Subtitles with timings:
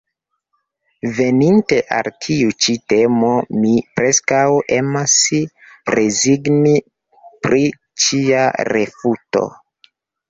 [1.17, 3.29] Veninte al tiu ĉi temo
[3.65, 4.41] mi preskaŭ
[4.79, 5.19] emas
[5.99, 6.75] rezigni
[7.45, 7.63] pri
[8.07, 9.45] ĉia refuto.